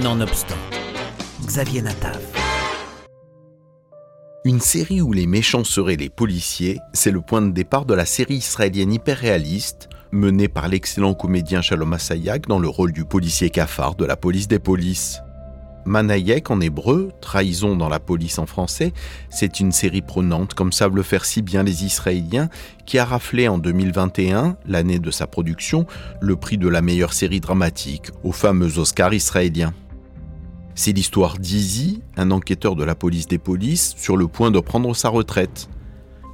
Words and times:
Nonobstant, 0.00 0.56
Xavier 1.44 1.82
Natav. 1.82 2.18
Une 4.46 4.58
série 4.58 5.02
où 5.02 5.12
les 5.12 5.26
méchants 5.26 5.64
seraient 5.64 5.96
les 5.96 6.08
policiers, 6.08 6.78
c'est 6.94 7.10
le 7.10 7.20
point 7.20 7.42
de 7.42 7.50
départ 7.50 7.84
de 7.84 7.92
la 7.92 8.06
série 8.06 8.36
israélienne 8.36 8.90
hyper 8.90 9.18
réaliste 9.18 9.90
menée 10.10 10.48
par 10.48 10.68
l'excellent 10.68 11.12
comédien 11.12 11.60
Shalom 11.60 11.92
Asayag 11.92 12.46
dans 12.46 12.58
le 12.58 12.68
rôle 12.68 12.92
du 12.92 13.04
policier 13.04 13.50
cafard 13.50 13.94
de 13.94 14.06
la 14.06 14.16
police 14.16 14.48
des 14.48 14.58
polices. 14.58 15.20
Manayek 15.84 16.50
en 16.50 16.60
hébreu, 16.60 17.12
Trahison 17.20 17.76
dans 17.76 17.90
la 17.90 18.00
police 18.00 18.38
en 18.38 18.46
français, 18.46 18.94
c'est 19.28 19.60
une 19.60 19.72
série 19.72 20.00
prenante 20.00 20.54
comme 20.54 20.72
savent 20.72 20.96
le 20.96 21.02
faire 21.02 21.26
si 21.26 21.42
bien 21.42 21.64
les 21.64 21.84
Israéliens 21.84 22.48
qui 22.86 22.98
a 22.98 23.04
raflé 23.04 23.46
en 23.46 23.58
2021, 23.58 24.56
l'année 24.64 25.00
de 25.00 25.10
sa 25.10 25.26
production, 25.26 25.86
le 26.20 26.36
prix 26.36 26.56
de 26.56 26.68
la 26.68 26.80
meilleure 26.80 27.12
série 27.12 27.40
dramatique 27.40 28.10
aux 28.22 28.32
fameux 28.32 28.78
Oscars 28.78 29.12
israéliens. 29.12 29.74
C'est 30.74 30.92
l'histoire 30.92 31.38
d'Izzy, 31.38 32.02
un 32.16 32.30
enquêteur 32.30 32.76
de 32.76 32.84
la 32.84 32.94
police 32.94 33.26
des 33.26 33.38
polices, 33.38 33.94
sur 33.98 34.16
le 34.16 34.26
point 34.26 34.50
de 34.50 34.58
prendre 34.58 34.94
sa 34.96 35.10
retraite. 35.10 35.68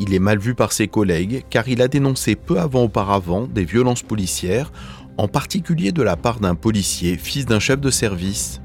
Il 0.00 0.14
est 0.14 0.18
mal 0.18 0.38
vu 0.38 0.54
par 0.54 0.72
ses 0.72 0.88
collègues 0.88 1.44
car 1.50 1.68
il 1.68 1.82
a 1.82 1.88
dénoncé 1.88 2.34
peu 2.34 2.58
avant 2.58 2.84
auparavant 2.84 3.46
des 3.46 3.64
violences 3.64 4.02
policières, 4.02 4.72
en 5.18 5.28
particulier 5.28 5.92
de 5.92 6.02
la 6.02 6.16
part 6.16 6.40
d'un 6.40 6.54
policier, 6.54 7.18
fils 7.18 7.44
d'un 7.44 7.60
chef 7.60 7.78
de 7.78 7.90
service. 7.90 8.62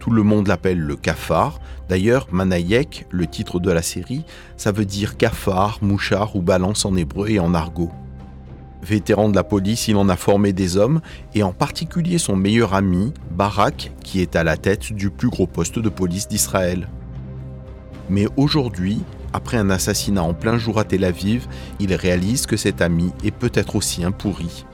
Tout 0.00 0.10
le 0.10 0.24
monde 0.24 0.48
l'appelle 0.48 0.80
le 0.80 0.96
cafard. 0.96 1.60
D'ailleurs, 1.88 2.26
Manayek, 2.32 3.06
le 3.10 3.26
titre 3.28 3.60
de 3.60 3.70
la 3.70 3.82
série, 3.82 4.24
ça 4.56 4.72
veut 4.72 4.84
dire 4.84 5.16
cafard, 5.16 5.78
mouchard 5.82 6.34
ou 6.34 6.42
balance 6.42 6.84
en 6.84 6.96
hébreu 6.96 7.30
et 7.30 7.38
en 7.38 7.54
argot. 7.54 7.92
Vétéran 8.86 9.28
de 9.28 9.34
la 9.34 9.42
police, 9.42 9.88
il 9.88 9.96
en 9.96 10.08
a 10.08 10.14
formé 10.14 10.52
des 10.52 10.76
hommes, 10.76 11.00
et 11.34 11.42
en 11.42 11.52
particulier 11.52 12.18
son 12.18 12.36
meilleur 12.36 12.72
ami, 12.72 13.12
Barak, 13.32 13.90
qui 14.04 14.22
est 14.22 14.36
à 14.36 14.44
la 14.44 14.56
tête 14.56 14.92
du 14.92 15.10
plus 15.10 15.28
gros 15.28 15.48
poste 15.48 15.80
de 15.80 15.88
police 15.88 16.28
d'Israël. 16.28 16.88
Mais 18.08 18.28
aujourd'hui, 18.36 19.02
après 19.32 19.56
un 19.56 19.70
assassinat 19.70 20.22
en 20.22 20.34
plein 20.34 20.56
jour 20.56 20.78
à 20.78 20.84
Tel 20.84 21.02
Aviv, 21.02 21.48
il 21.80 21.92
réalise 21.94 22.46
que 22.46 22.56
cet 22.56 22.80
ami 22.80 23.12
est 23.24 23.32
peut-être 23.32 23.74
aussi 23.74 24.04
un 24.04 24.12
pourri. 24.12 24.64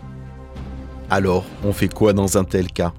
Alors, 1.09 1.47
on 1.65 1.73
fait 1.73 1.89
quoi 1.89 2.13
dans 2.13 2.37
un 2.37 2.45
tel 2.45 2.71
cas? 2.71 2.93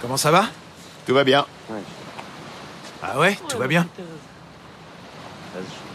Comment 0.00 0.16
ça 0.16 0.30
va? 0.30 0.46
Tout 1.06 1.12
va 1.12 1.24
bien. 1.24 1.44
Ah 3.02 3.18
ouais, 3.18 3.38
tout 3.48 3.58
va 3.58 3.66
bien 3.66 3.86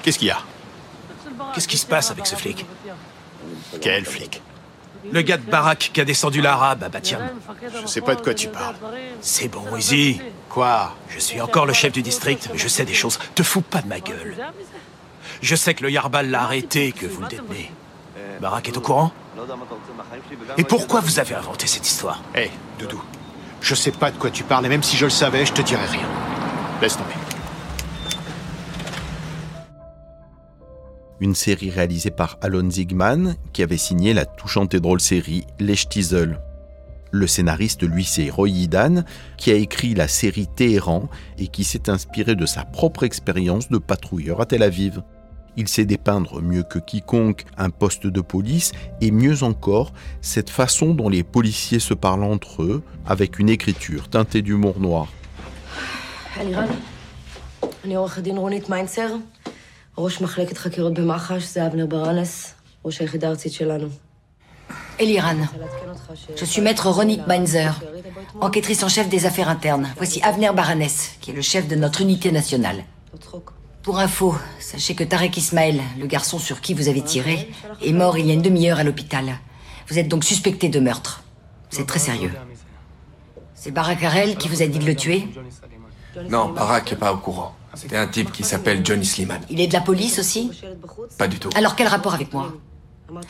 Qu'est-ce 0.03 0.19
qu'il 0.19 0.27
y 0.27 0.31
a 0.31 0.39
Qu'est-ce 1.53 1.67
qui 1.67 1.77
se 1.77 1.85
passe 1.85 2.11
avec 2.11 2.27
ce 2.27 2.35
flic 2.35 2.65
Quel 3.81 4.05
flic 4.05 4.41
Le 5.11 5.21
gars 5.21 5.37
de 5.37 5.49
Barak 5.49 5.91
qui 5.93 6.01
a 6.01 6.05
descendu 6.05 6.41
l'arabe 6.41 6.83
à 6.83 6.89
Batiam. 6.89 7.21
Je 7.81 7.87
sais 7.87 8.01
pas 8.01 8.15
de 8.15 8.21
quoi 8.21 8.33
tu 8.33 8.47
parles. 8.47 8.75
C'est 9.21 9.47
bon, 9.47 9.63
Izzy. 9.75 10.21
Quoi 10.49 10.95
Je 11.09 11.19
suis 11.19 11.41
encore 11.41 11.65
le 11.65 11.73
chef 11.73 11.91
du 11.91 12.01
district, 12.01 12.49
mais 12.51 12.57
je 12.57 12.67
sais 12.67 12.85
des 12.85 12.93
choses. 12.93 13.19
Te 13.35 13.43
fous 13.43 13.61
pas 13.61 13.81
de 13.81 13.87
ma 13.87 13.99
gueule. 13.99 14.35
Je 15.41 15.55
sais 15.55 15.73
que 15.73 15.83
le 15.83 15.91
Yarbal 15.91 16.29
l'a 16.29 16.43
arrêté, 16.43 16.91
que 16.91 17.05
vous 17.05 17.21
le 17.21 17.27
détenez. 17.27 17.71
Barak 18.41 18.67
est 18.67 18.77
au 18.77 18.81
courant 18.81 19.11
Et 20.57 20.63
pourquoi 20.63 20.99
vous 20.99 21.19
avez 21.19 21.35
inventé 21.35 21.67
cette 21.67 21.87
histoire? 21.87 22.21
Hé, 22.35 22.51
Doudou, 22.79 23.01
je 23.61 23.75
sais 23.75 23.91
pas 23.91 24.11
de 24.11 24.17
quoi 24.17 24.29
tu 24.29 24.43
parles 24.43 24.65
et 24.65 24.69
même 24.69 24.83
si 24.83 24.97
je 24.97 25.05
le 25.05 25.11
savais, 25.11 25.45
je 25.45 25.53
te 25.53 25.61
dirais 25.61 25.85
rien. 25.85 26.07
Laisse 26.81 26.97
tomber. 26.97 27.13
Une 31.21 31.35
série 31.35 31.69
réalisée 31.69 32.11
par 32.11 32.37
Alon 32.41 32.69
Zigman, 32.69 33.35
qui 33.53 33.63
avait 33.63 33.77
signé 33.77 34.13
la 34.13 34.25
touchante 34.25 34.73
et 34.73 34.81
drôle 34.81 34.99
série 34.99 35.45
Les 35.59 35.77
Stiesel. 35.77 36.41
Le 37.11 37.27
scénariste, 37.27 37.83
lui, 37.83 38.03
c'est 38.03 38.29
Roy 38.29 38.49
Idan, 38.49 39.03
qui 39.37 39.49
a 39.51 39.53
écrit 39.53 39.93
la 39.93 40.09
série 40.09 40.47
Téhéran 40.47 41.07
et 41.37 41.47
qui 41.47 41.63
s'est 41.63 41.89
inspiré 41.89 42.35
de 42.35 42.45
sa 42.45 42.65
propre 42.65 43.03
expérience 43.03 43.69
de 43.69 43.77
patrouilleur 43.77 44.41
à 44.41 44.45
Tel 44.45 44.61
Aviv. 44.61 45.01
Il 45.55 45.69
sait 45.69 45.85
dépeindre 45.85 46.41
mieux 46.41 46.63
que 46.63 46.79
quiconque 46.79 47.45
un 47.57 47.69
poste 47.69 48.07
de 48.07 48.19
police 48.19 48.73
et 48.99 49.11
mieux 49.11 49.43
encore 49.43 49.93
cette 50.19 50.49
façon 50.49 50.93
dont 50.93 51.07
les 51.07 51.23
policiers 51.23 51.79
se 51.79 51.93
parlent 51.93 52.25
entre 52.25 52.63
eux 52.63 52.83
avec 53.05 53.39
une 53.39 53.47
écriture 53.47 54.09
teintée 54.09 54.41
d'humour 54.41 54.81
noir. 54.81 55.07
ראש 59.98 60.20
מחלקת 60.20 60.58
חקירות 60.58 60.94
במח"ש, 60.94 61.42
זה 61.44 61.66
אבנר 61.66 61.86
ברנס, 61.86 62.54
ראש 62.84 62.98
היחידה 63.00 63.26
הארצית 63.26 63.52
שלנו. 63.52 63.88
Eliran, 64.98 65.02
לעדכן 65.02 65.88
אותך 65.88 66.10
ש- 66.14 66.40
je 66.40 66.44
suis 66.44 66.60
maître 66.60 66.86
Ronit 66.88 67.20
Mainzer, 67.26 67.72
enquêtrice 68.40 68.82
en 68.84 68.88
chef 68.88 69.08
des 69.08 69.26
affaires 69.26 69.48
internes. 69.48 69.88
Voici 69.96 70.22
Avner 70.22 70.50
Baranès, 70.54 70.96
qui 71.20 71.30
est 71.30 71.34
le 71.34 71.42
chef 71.42 71.66
de 71.68 71.74
notre 71.76 72.00
unité 72.02 72.30
nationale. 72.32 72.82
לא 73.14 73.18
צחוק. 73.18 73.52
Pour 73.82 73.98
info, 73.98 74.34
sachez 74.60 74.94
que 74.94 75.04
Tarek 75.04 75.36
Ismail, 75.38 75.80
le 75.98 76.06
garçon 76.06 76.38
sur 76.38 76.60
qui 76.60 76.72
vous 76.74 76.86
avez 76.88 77.02
tiré, 77.02 77.36
est 77.88 77.92
mort 77.92 78.18
il 78.18 78.26
y 78.26 78.30
a 78.30 78.34
une 78.34 78.42
demi-heure 78.42 78.78
à 78.78 78.84
l'hôpital. 78.84 79.26
Vous 79.88 79.98
êtes 79.98 80.06
donc 80.08 80.22
suspecté 80.22 80.68
de 80.68 80.80
meurtre. 80.80 81.12
C'est 81.70 81.86
très 81.86 81.98
sérieux. 82.08 82.32
C'est 83.54 83.70
Barak 83.70 84.02
Harel 84.04 84.36
qui 84.36 84.48
vous 84.52 84.60
a 84.62 84.66
dit 84.66 84.78
de 84.78 84.84
le 84.92 84.94
tuer 84.94 85.20
Non, 86.34 86.44
Barak 86.58 86.92
est 86.92 86.96
pas 87.04 87.12
au 87.14 87.16
courant. 87.26 87.52
C'était 87.75 87.97
un 87.97 88.07
type 88.07 88.31
qui 88.31 88.43
s'appelle 88.43 88.85
Johnny 88.85 89.05
Sliman. 89.05 89.41
Il 89.49 89.59
est 89.59 89.67
de 89.67 89.73
la 89.73 89.81
police 89.81 90.19
aussi 90.19 90.51
Pas 91.17 91.27
du 91.27 91.39
tout. 91.39 91.49
Alors 91.55 91.75
quel 91.75 91.87
rapport 91.87 92.13
avec 92.13 92.33
moi? 92.33 92.53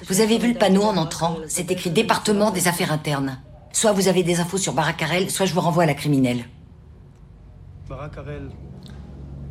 Vous 0.07 0.21
avez 0.21 0.37
vu 0.37 0.53
le 0.53 0.57
panneau 0.57 0.83
en 0.83 0.97
entrant? 0.97 1.37
C'est 1.47 1.69
écrit 1.71 1.89
département 1.89 2.51
des 2.51 2.67
affaires 2.67 2.91
internes. 2.91 3.39
Soit 3.73 3.91
vous 3.91 4.07
avez 4.07 4.23
des 4.23 4.39
infos 4.39 4.57
sur 4.57 4.73
Barakarel, 4.73 5.29
soit 5.29 5.45
je 5.45 5.53
vous 5.53 5.59
renvoie 5.59 5.83
à 5.83 5.85
la 5.85 5.93
criminelle. 5.93 6.45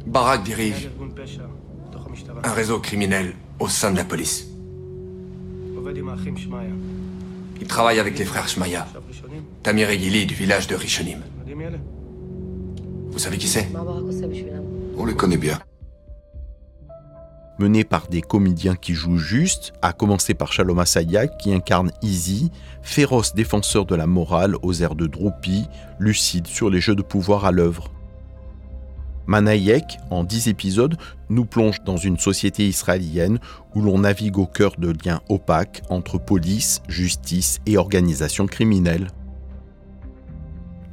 Barak 0.07 0.43
dirige 0.43 0.91
un 2.43 2.53
réseau 2.53 2.79
criminel 2.79 3.35
au 3.59 3.69
sein 3.69 3.91
de 3.91 3.97
la 3.97 4.05
police. 4.05 4.47
Il 7.61 7.67
travaille 7.67 7.99
avec 7.99 8.19
les 8.19 8.25
frères 8.25 8.49
Shmaya, 8.49 8.87
Tamir 9.63 9.91
et 9.91 9.99
du 9.99 10.35
village 10.35 10.67
de 10.67 10.75
Rishonim. 10.75 11.21
Vous 13.11 13.19
savez 13.19 13.39
qui 13.39 13.47
c'est? 13.47 13.69
On 14.97 15.07
les 15.07 15.15
connaît 15.15 15.37
bien. 15.37 15.59
Mené 17.59 17.85
par 17.85 18.09
des 18.09 18.21
comédiens 18.21 18.75
qui 18.75 18.95
jouent 18.95 19.19
juste, 19.19 19.73
à 19.81 19.93
commencer 19.93 20.35
par 20.35 20.53
Shalom 20.53 20.85
Sayak 20.85 21.39
qui 21.39 21.55
incarne 21.55 21.93
Izzy, 22.03 22.51
féroce 22.83 23.35
défenseur 23.35 23.87
de 23.87 23.95
la 23.95 24.07
morale 24.07 24.57
aux 24.63 24.73
airs 24.75 24.97
de 24.97 25.07
droupi, 25.07 25.67
lucide 26.01 26.47
sur 26.47 26.69
les 26.69 26.81
jeux 26.81 26.97
de 26.97 27.03
pouvoir 27.03 27.45
à 27.45 27.53
l'œuvre. 27.53 27.91
Manayek, 29.27 29.99
en 30.11 30.25
10 30.25 30.49
épisodes, 30.49 30.97
nous 31.31 31.45
plonge 31.45 31.83
dans 31.85 31.97
une 31.97 32.19
société 32.19 32.67
israélienne 32.67 33.39
où 33.75 33.81
l'on 33.81 34.01
navigue 34.01 34.39
au 34.39 34.47
cœur 34.47 34.75
de 34.77 34.93
liens 35.05 35.21
opaques 35.29 35.83
entre 35.89 36.19
police, 36.19 36.83
justice 36.89 37.61
et 37.67 37.79
organisations 37.79 38.47
criminelles. 38.47 39.09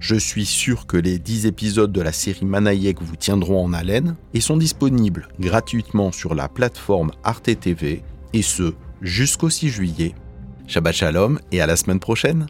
Je 0.01 0.15
suis 0.15 0.47
sûr 0.47 0.87
que 0.87 0.97
les 0.97 1.19
10 1.19 1.45
épisodes 1.45 1.91
de 1.91 2.01
la 2.01 2.11
série 2.11 2.43
Manayek 2.43 2.99
vous 3.03 3.15
tiendront 3.15 3.63
en 3.63 3.71
haleine 3.71 4.15
et 4.33 4.41
sont 4.41 4.57
disponibles 4.57 5.27
gratuitement 5.39 6.11
sur 6.11 6.33
la 6.33 6.49
plateforme 6.49 7.11
Arte 7.23 7.59
TV, 7.59 8.01
et 8.33 8.41
ce, 8.41 8.73
jusqu'au 9.03 9.51
6 9.51 9.69
juillet. 9.69 10.15
Shabbat 10.65 10.95
Shalom 10.95 11.39
et 11.51 11.61
à 11.61 11.67
la 11.67 11.75
semaine 11.75 11.99
prochaine 11.99 12.47